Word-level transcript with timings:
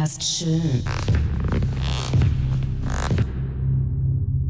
Erst 0.00 0.22
schön. 0.22 0.84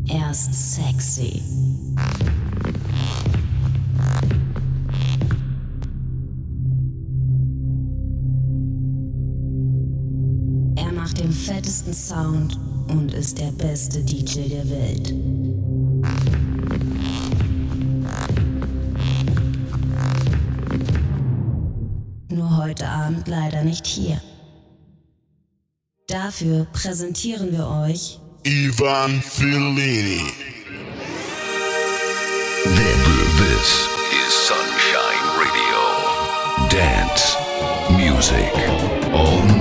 Erst 0.06 0.74
sexy. 0.74 1.43
Er 10.76 10.93
macht 10.93 11.18
den 11.18 11.32
fettesten 11.32 11.94
Sound 11.94 12.58
und 12.90 13.14
ist 13.14 13.39
der 13.39 13.53
beste 13.53 14.04
DJ 14.04 14.50
der 14.50 14.68
Welt. 14.68 15.14
Nur 22.29 22.57
heute 22.58 22.86
Abend 22.86 23.26
leider 23.29 23.64
nicht 23.64 23.86
hier. 23.86 24.21
Dafür 26.08 26.67
präsentieren 26.72 27.53
wir 27.53 27.68
euch 27.68 28.18
Ivan 28.43 29.21
Fellini. 29.21 30.22
This 32.64 33.86
is 34.17 34.33
Sunshine 34.48 35.27
Radio. 35.36 36.69
Dance, 36.70 37.36
music, 37.91 38.50
all 39.12 39.58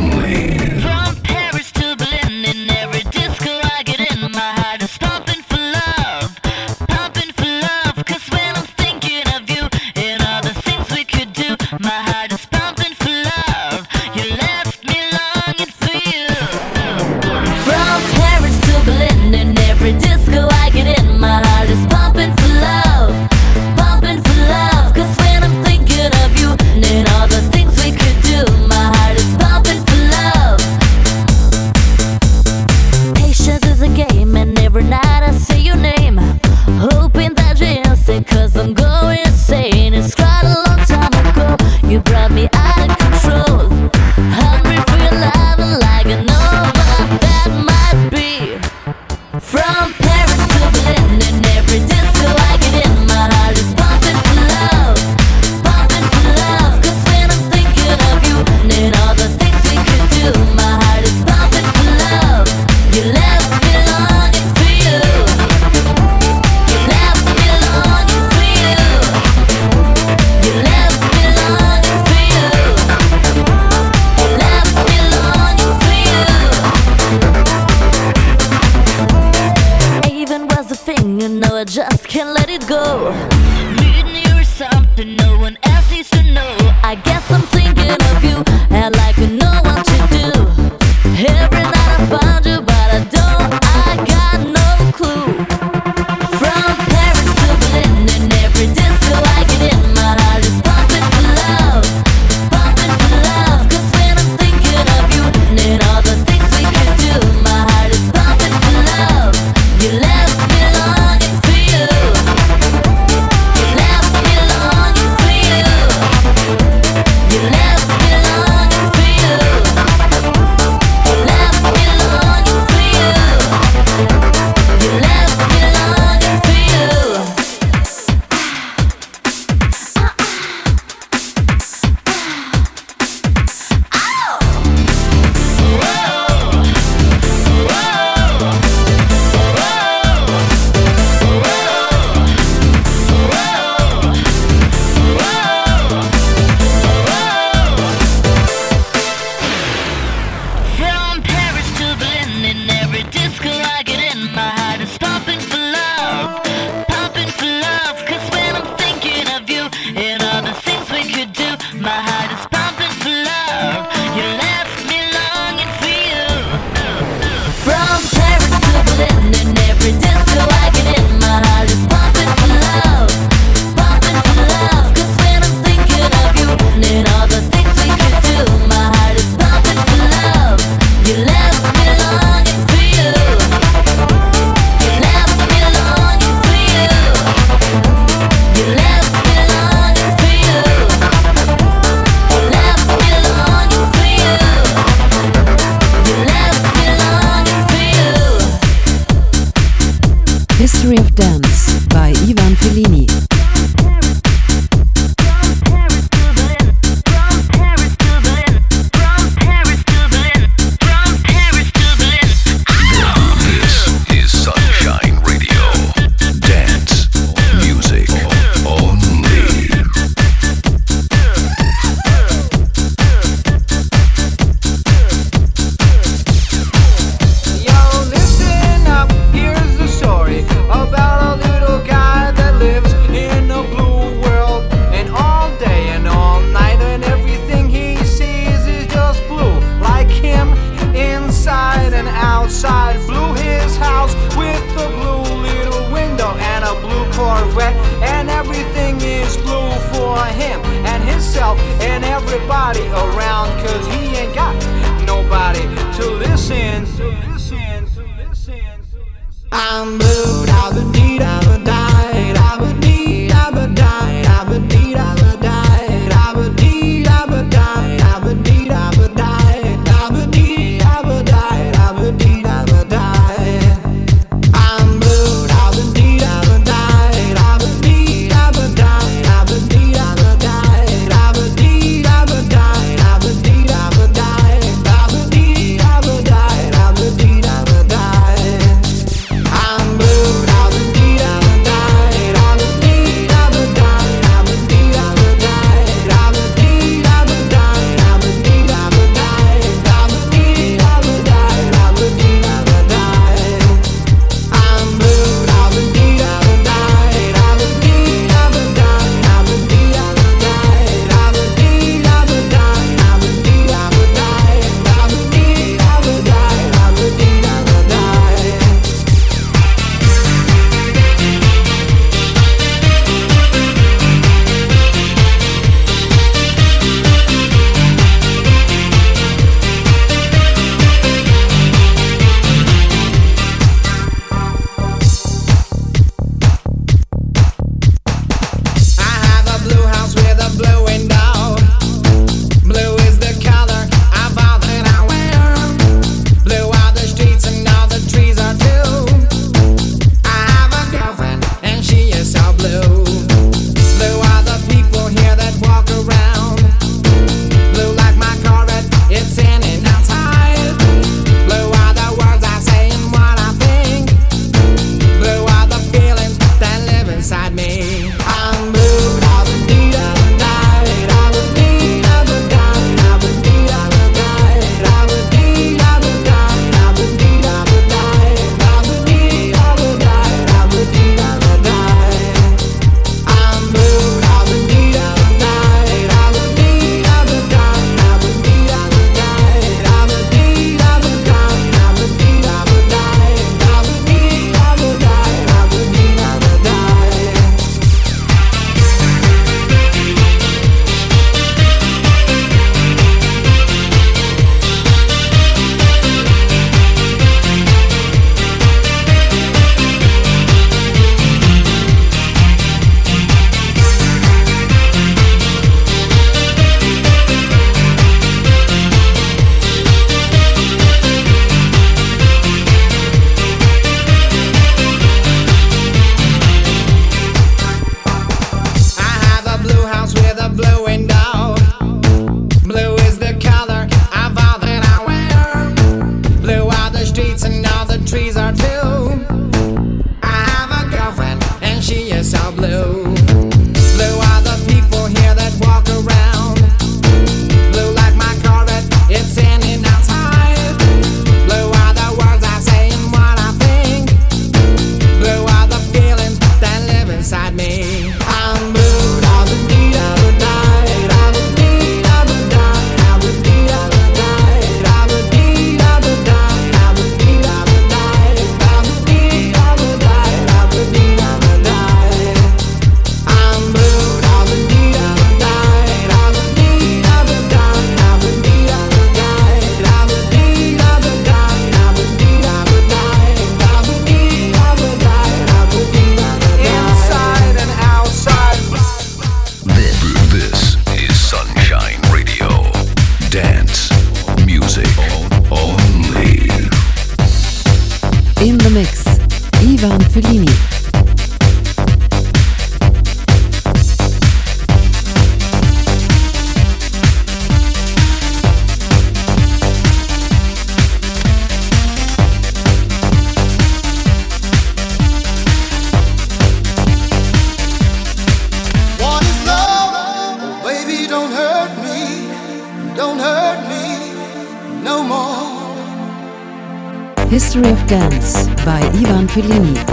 Fellini. 529.38 529.87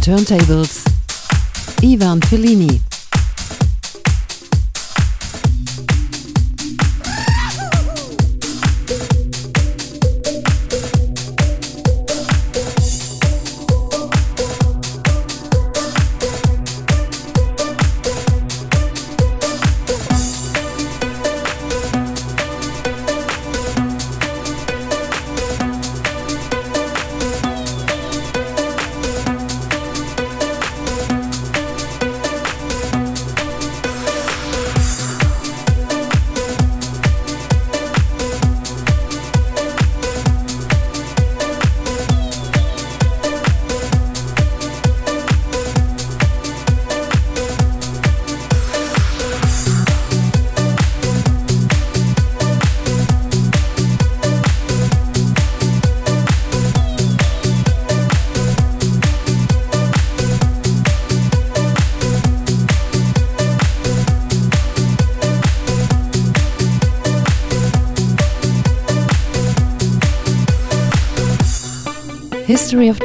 Turntables, 0.00 0.84
Ivan 1.82 2.20
Fellini. 2.20 2.91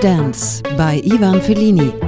Dance 0.08 0.64
bei 0.78 1.02
Ivan 1.04 1.42
Fellini. 1.42 2.07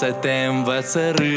să 0.00 0.12
te. 0.12 1.29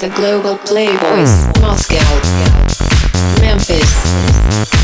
The 0.00 0.08
global 0.10 0.56
playboys. 0.58 1.46
Moscow, 1.62 1.96
Memphis, 3.40 4.75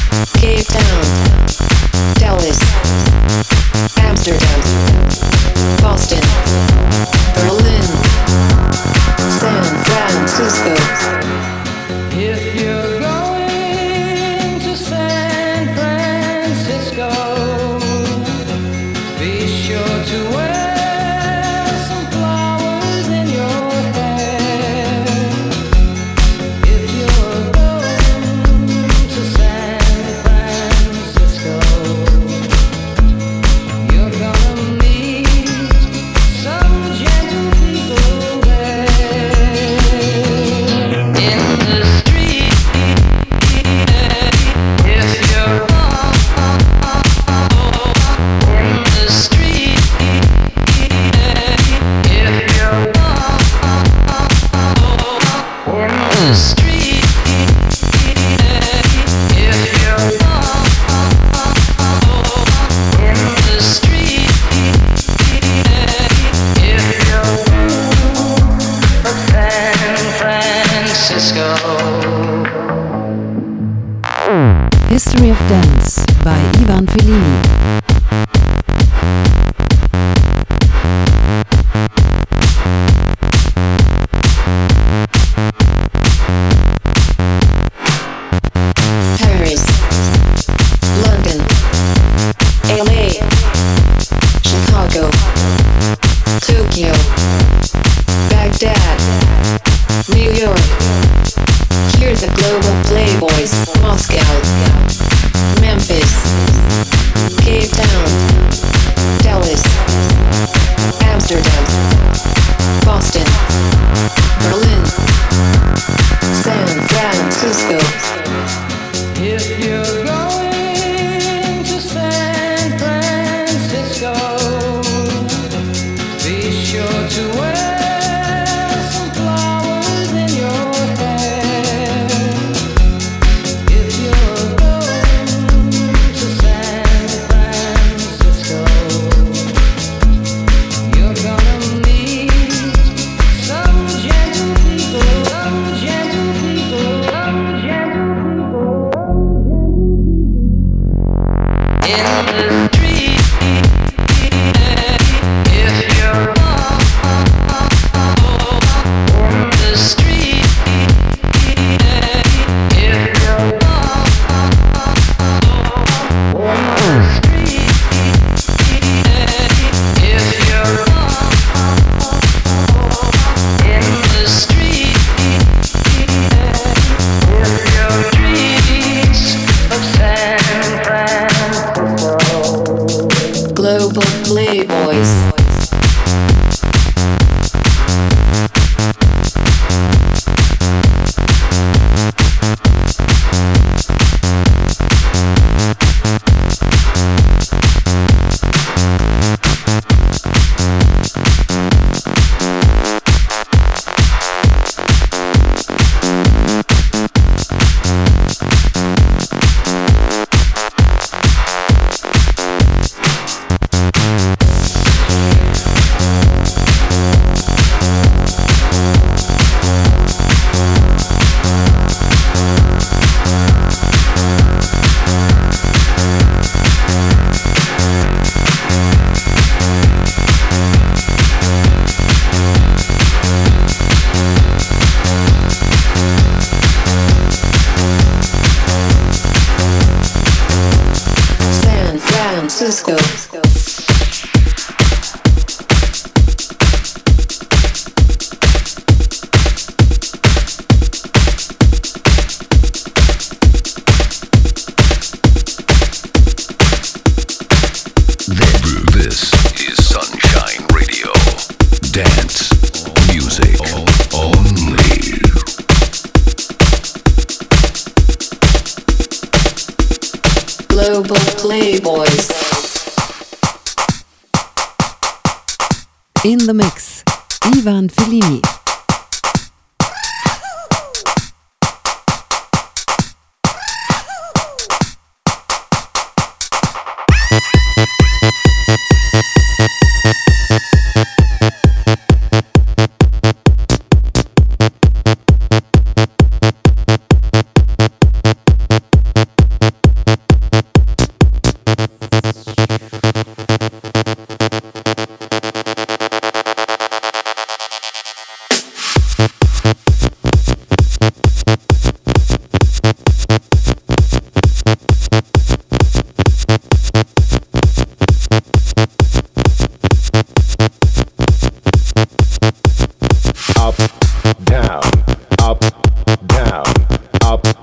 up, 327.33 327.62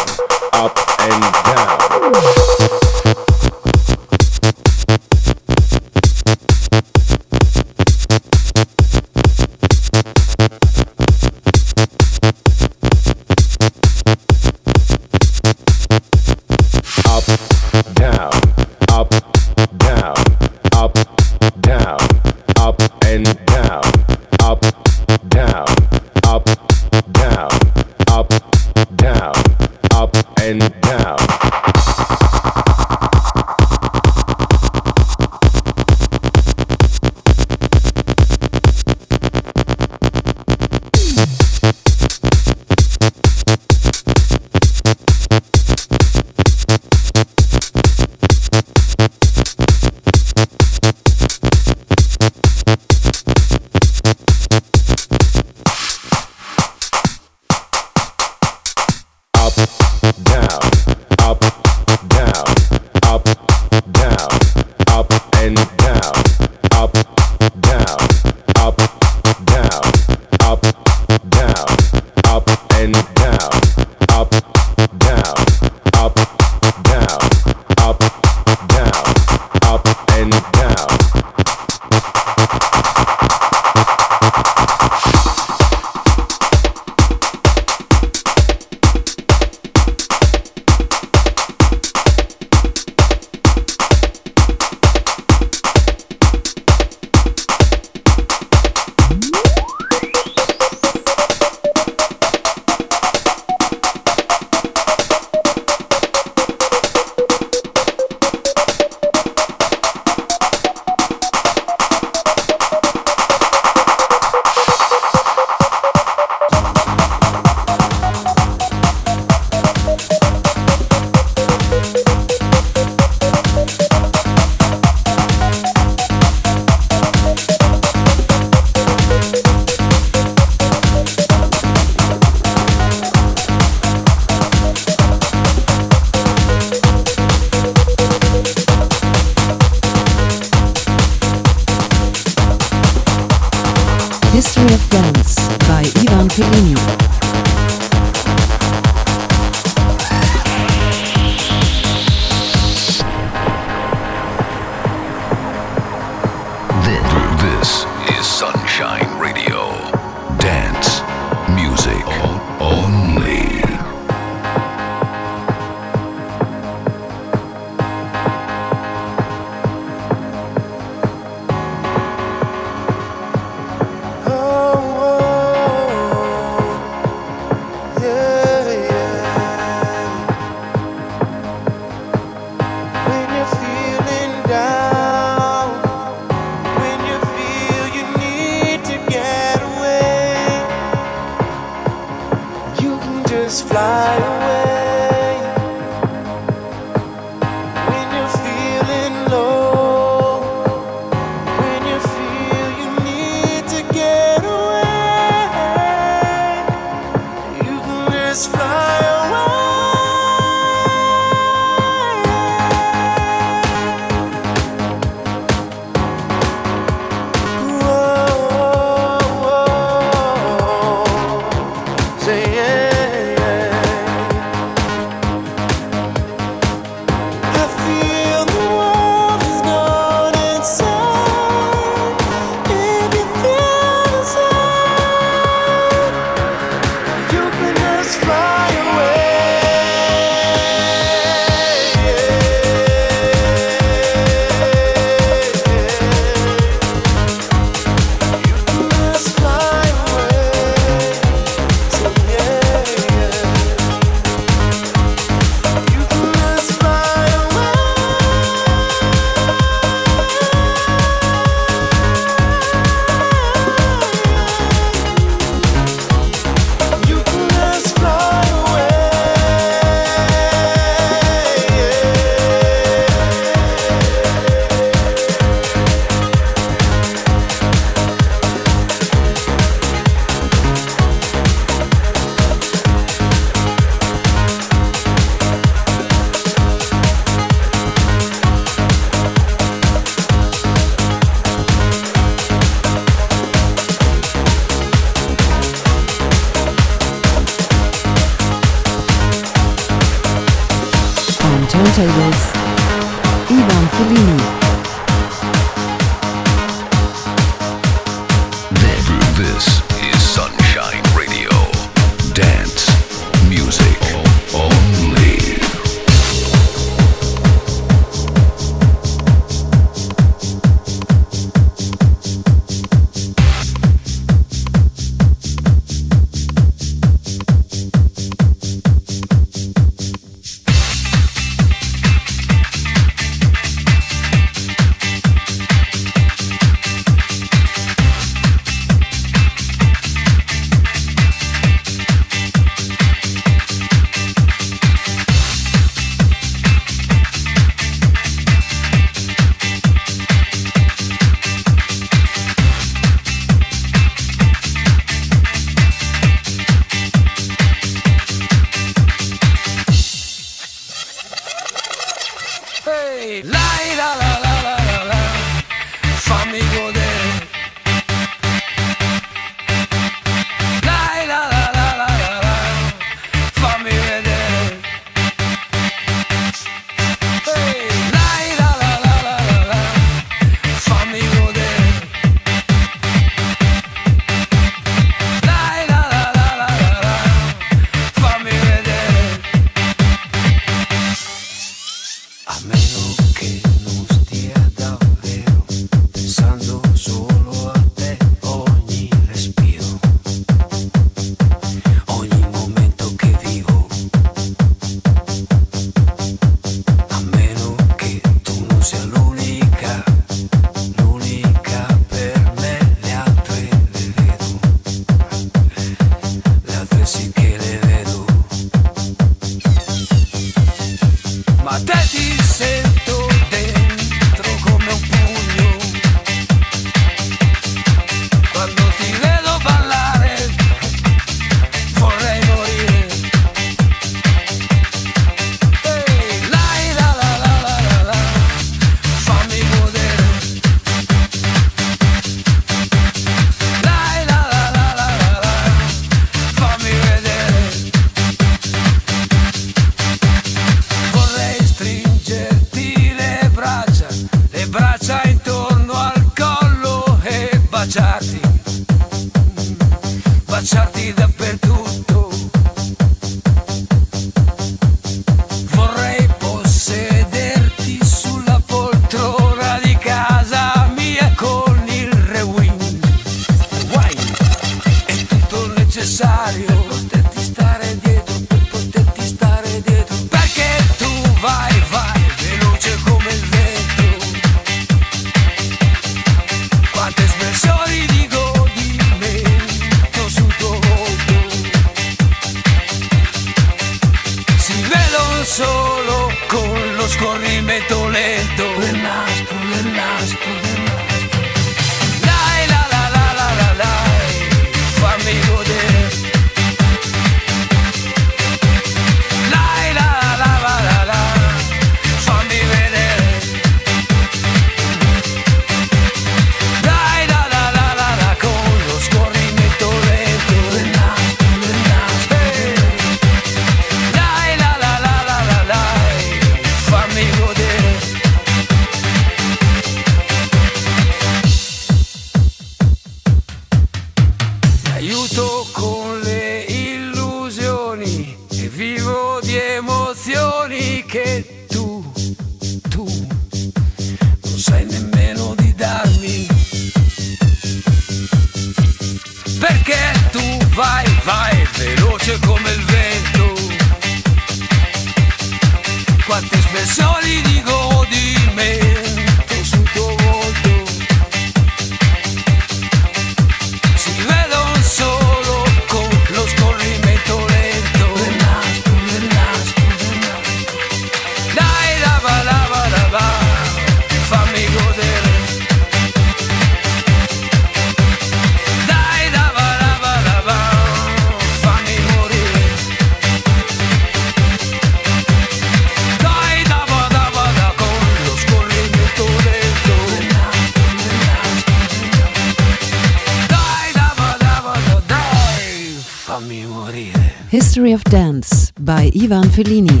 Ivan 599.31 599.49
Fellini. 599.49 600.00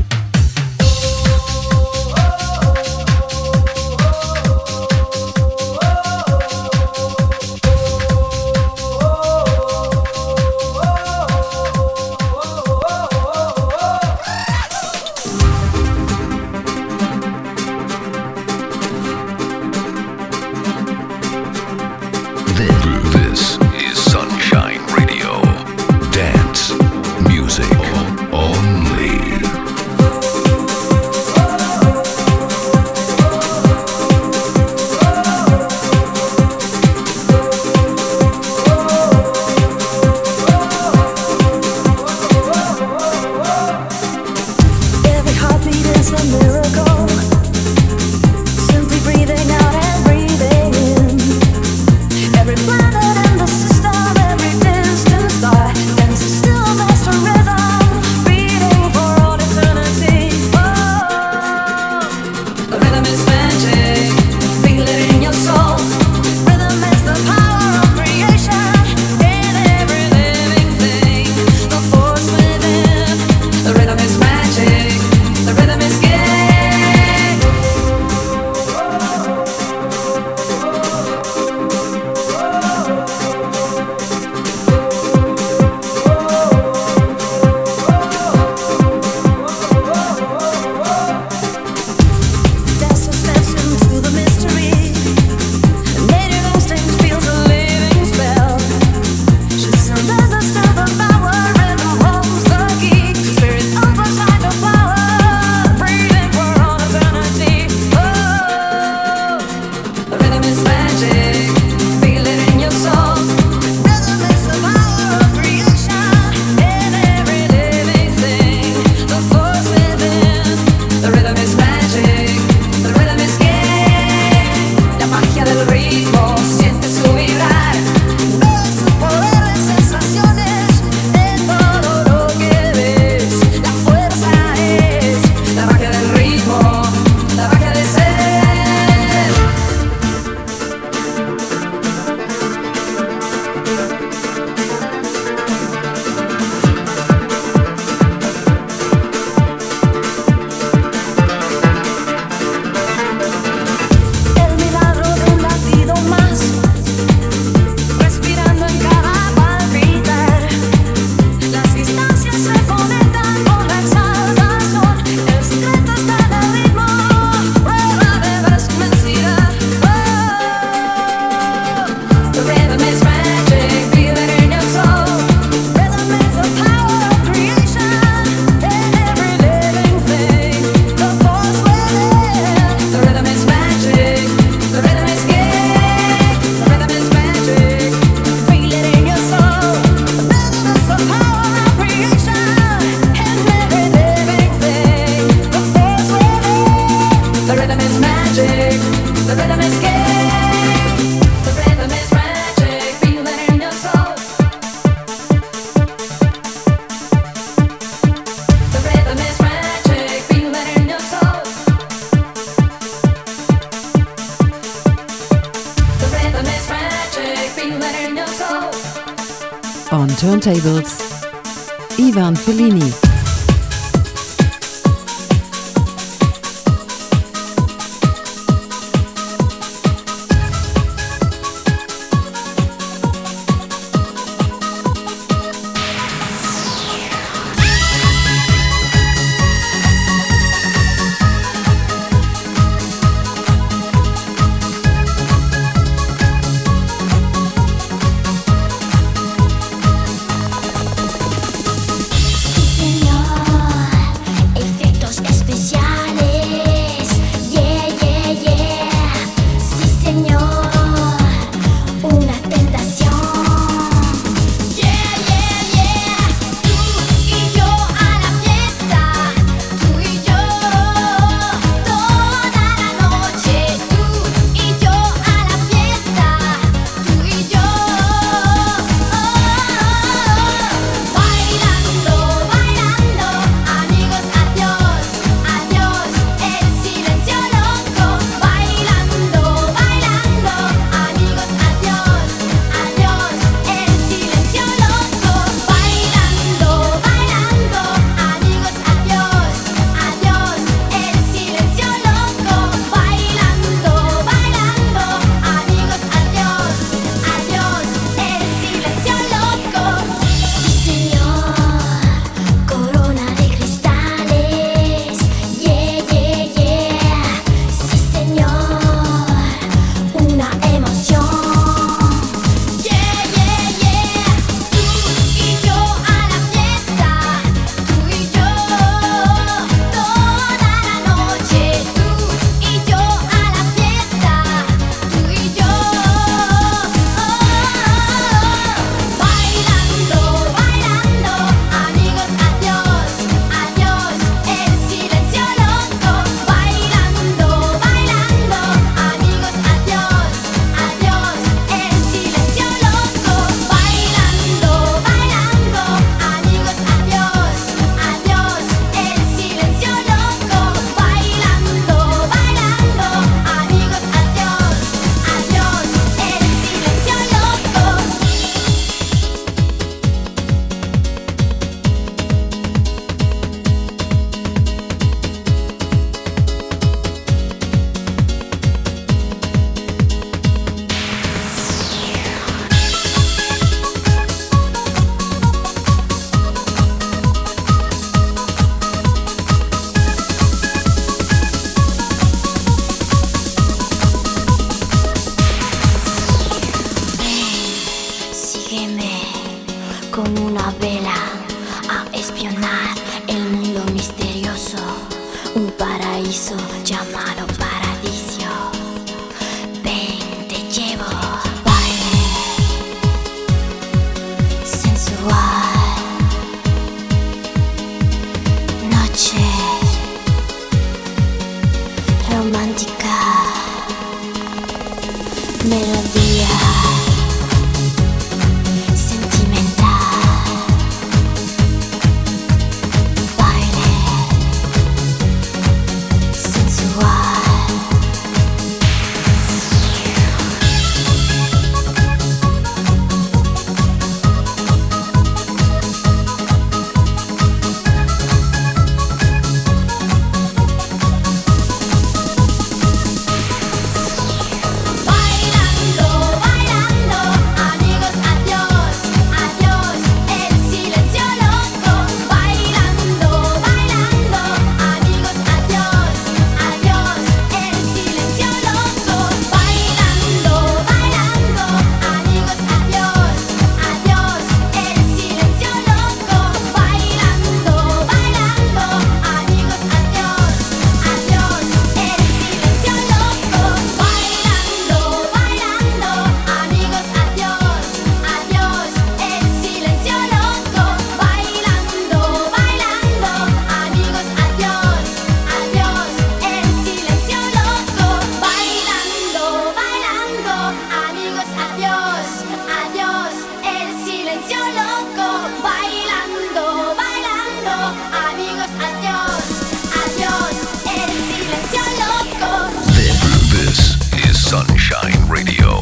Radio. 515.31 515.79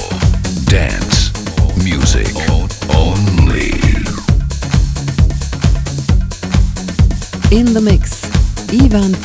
Dance 0.66 1.32
music 1.84 2.36
only. 2.94 3.72
In 7.52 7.74
the 7.74 7.82
mix, 7.82 8.26
Ivan 8.72 9.16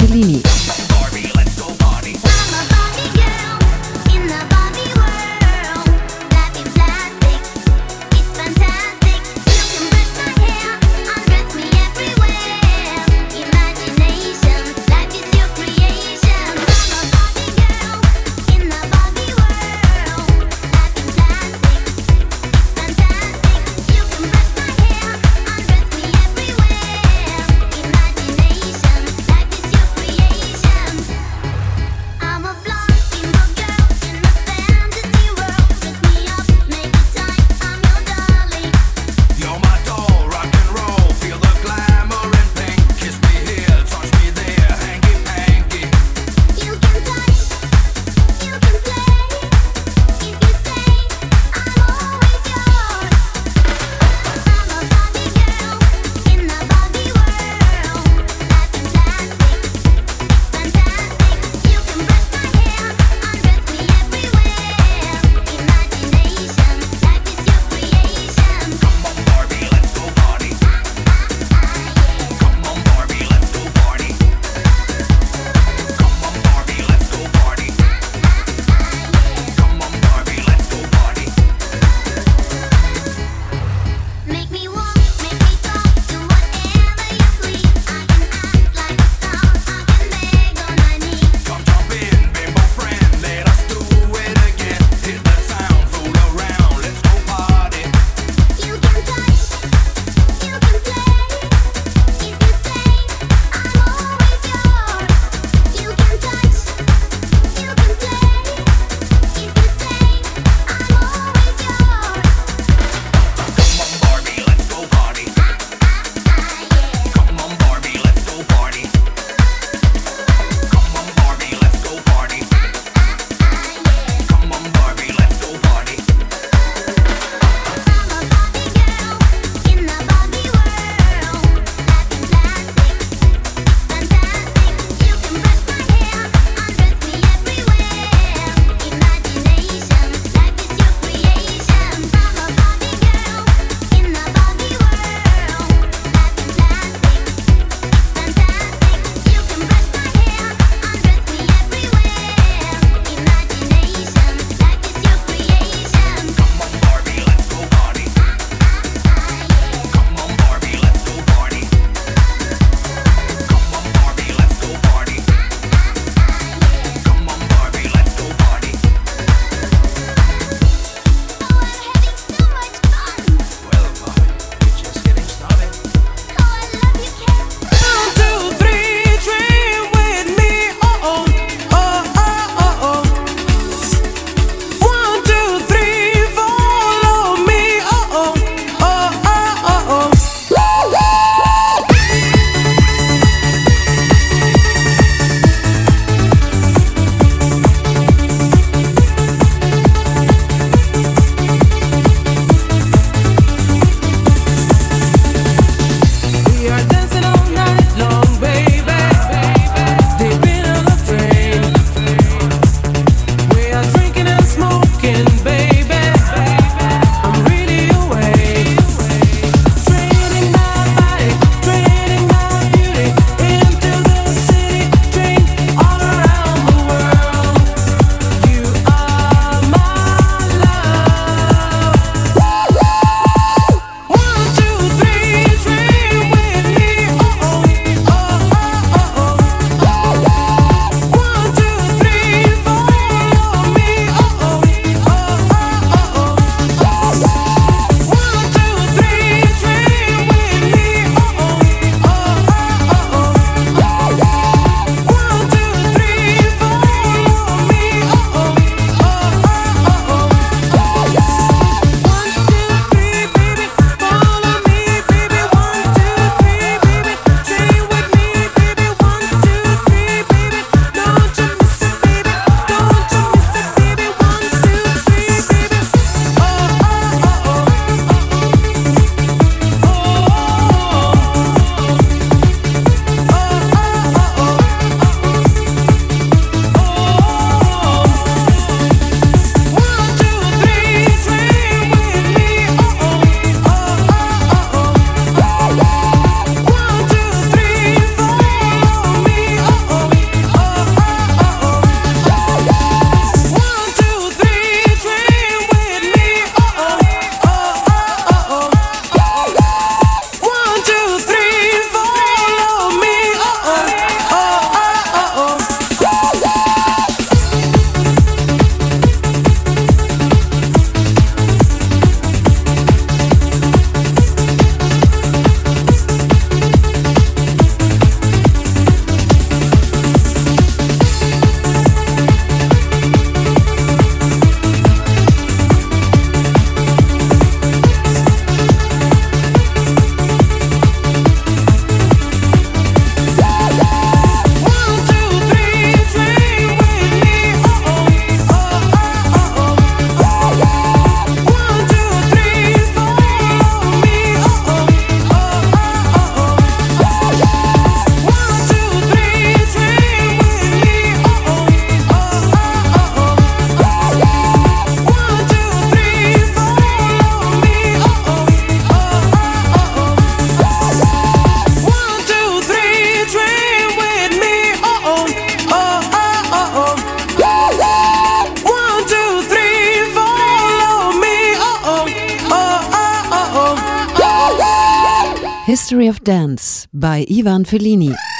Dance 386.24 386.88
by 386.92 387.26
Ivan 387.28 387.64
Fellini. 387.64 388.33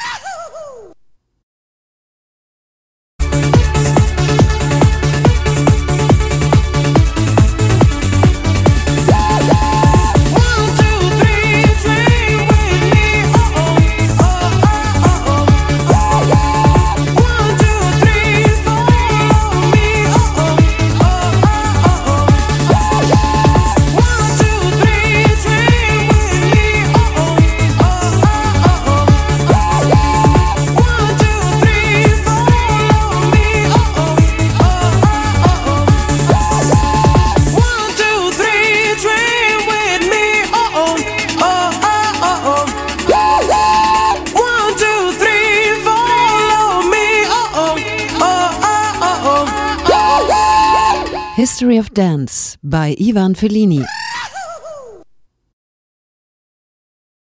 Dance 51.94 52.58
bei 52.62 52.94
Ivan 52.98 53.34
Fellini. 53.34 53.84